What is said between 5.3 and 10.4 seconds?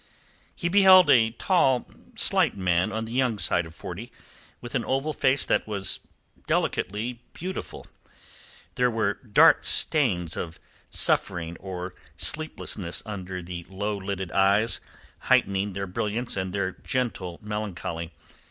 that was delicately beautiful. There were dark stains